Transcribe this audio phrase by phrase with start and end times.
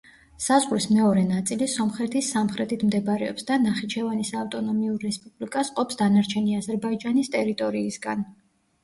[0.43, 8.27] საზღვრის მეორე ნაწილი სომხეთის სამხრეთით მდებარეობს და ნახიჩევანის ავტონომიურ რესპუბლიკას ყოფს დანარჩენი აზერბაიჯანის ტერიტორიისგან.